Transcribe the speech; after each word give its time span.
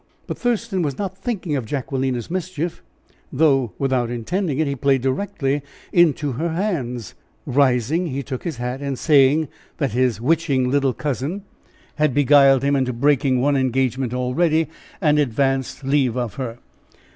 But 0.25 0.39
Thurston 0.39 0.81
was 0.81 0.97
not 0.97 1.15
thinking 1.19 1.55
of 1.55 1.63
Jacquelina's 1.67 2.31
mischief, 2.31 2.81
though 3.31 3.73
without 3.77 4.09
intending 4.09 4.57
it 4.57 4.65
he 4.65 4.75
played 4.75 5.03
directly 5.03 5.61
into 5.93 6.31
her 6.31 6.49
hands. 6.53 7.13
Rising 7.45 8.07
he 8.07 8.23
took 8.23 8.43
his 8.43 8.57
hat, 8.57 8.81
and 8.81 8.97
saying 8.97 9.47
that 9.77 9.91
his 9.91 10.19
witching 10.19 10.71
little 10.71 10.93
cousin 10.95 11.43
had 11.97 12.15
beguiled 12.15 12.63
him 12.63 12.75
into 12.75 12.93
breaking 12.93 13.41
one 13.41 13.55
engagement 13.55 14.11
already, 14.11 14.69
advanced 15.03 15.75
to 15.75 15.83
take 15.83 15.91
leave 15.91 16.17
of 16.17 16.33
her. 16.33 16.57